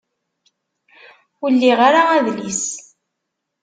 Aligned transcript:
Ur 1.43 1.51
liɣ 1.53 1.79
ara 1.87 2.01
adlis-a. 2.17 2.79